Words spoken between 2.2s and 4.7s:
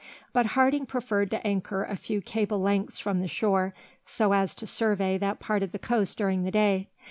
cable lengths from the shore, so as to